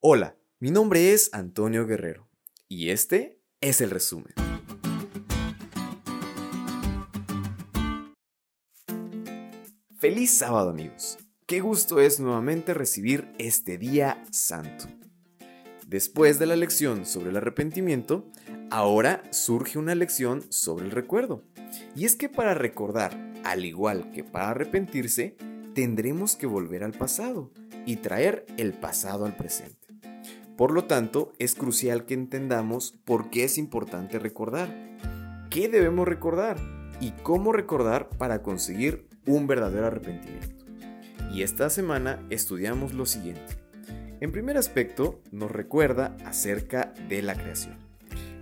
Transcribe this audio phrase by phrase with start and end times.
[0.00, 2.28] Hola, mi nombre es Antonio Guerrero
[2.68, 4.32] y este es el resumen.
[9.98, 11.18] Feliz sábado amigos.
[11.46, 14.84] Qué gusto es nuevamente recibir este día santo.
[15.84, 18.24] Después de la lección sobre el arrepentimiento,
[18.70, 21.42] ahora surge una lección sobre el recuerdo.
[21.96, 25.36] Y es que para recordar, al igual que para arrepentirse,
[25.74, 27.50] tendremos que volver al pasado
[27.84, 29.87] y traer el pasado al presente.
[30.58, 34.98] Por lo tanto, es crucial que entendamos por qué es importante recordar,
[35.50, 36.56] qué debemos recordar
[37.00, 40.64] y cómo recordar para conseguir un verdadero arrepentimiento.
[41.32, 43.56] Y esta semana estudiamos lo siguiente.
[44.20, 47.76] En primer aspecto, nos recuerda acerca de la creación.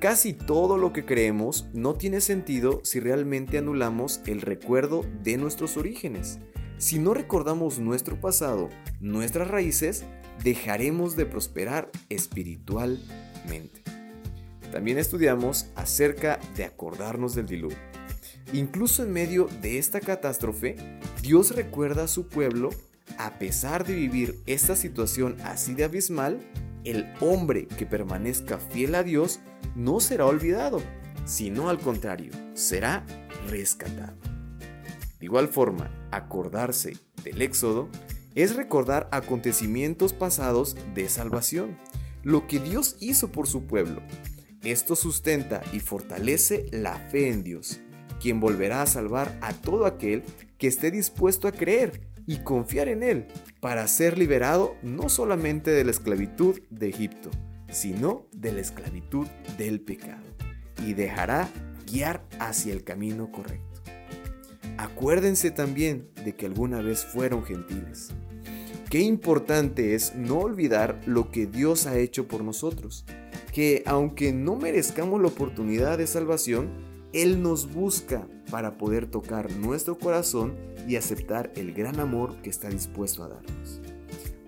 [0.00, 5.76] Casi todo lo que creemos no tiene sentido si realmente anulamos el recuerdo de nuestros
[5.76, 6.40] orígenes.
[6.76, 8.68] Si no recordamos nuestro pasado,
[8.98, 10.04] nuestras raíces,
[10.42, 13.82] dejaremos de prosperar espiritualmente.
[14.72, 17.78] También estudiamos acerca de acordarnos del diluvio.
[18.52, 20.76] Incluso en medio de esta catástrofe,
[21.22, 22.70] Dios recuerda a su pueblo,
[23.18, 26.40] a pesar de vivir esta situación así de abismal,
[26.84, 29.40] el hombre que permanezca fiel a Dios
[29.74, 30.80] no será olvidado,
[31.26, 33.04] sino al contrario, será
[33.48, 34.16] rescatado.
[35.18, 37.88] De igual forma, acordarse del Éxodo
[38.34, 41.78] es recordar acontecimientos pasados de salvación,
[42.22, 44.02] lo que Dios hizo por su pueblo.
[44.62, 47.80] Esto sustenta y fortalece la fe en Dios,
[48.20, 50.22] quien volverá a salvar a todo aquel
[50.58, 53.26] que esté dispuesto a creer y confiar en Él
[53.60, 57.30] para ser liberado no solamente de la esclavitud de Egipto,
[57.70, 60.24] sino de la esclavitud del pecado,
[60.86, 61.48] y dejará
[61.90, 63.69] guiar hacia el camino correcto.
[64.80, 68.12] Acuérdense también de que alguna vez fueron gentiles.
[68.88, 73.04] Qué importante es no olvidar lo que Dios ha hecho por nosotros,
[73.52, 76.70] que aunque no merezcamos la oportunidad de salvación,
[77.12, 80.56] Él nos busca para poder tocar nuestro corazón
[80.88, 83.82] y aceptar el gran amor que está dispuesto a darnos.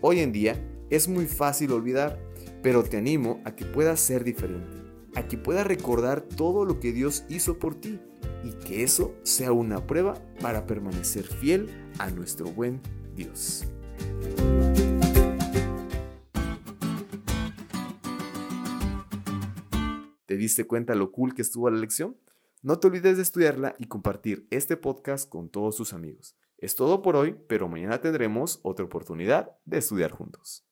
[0.01, 0.57] Hoy en día
[0.89, 2.19] es muy fácil olvidar,
[2.63, 4.79] pero te animo a que puedas ser diferente,
[5.15, 8.01] a que puedas recordar todo lo que Dios hizo por ti
[8.45, 12.81] y que eso sea una prueba para permanecer fiel a nuestro buen
[13.15, 13.65] Dios.
[20.27, 22.17] ¿Te diste cuenta lo cool que estuvo la lección?
[22.63, 26.37] No te olvides de estudiarla y compartir este podcast con todos tus amigos.
[26.57, 30.65] Es todo por hoy, pero mañana tendremos otra oportunidad de estudiar juntos.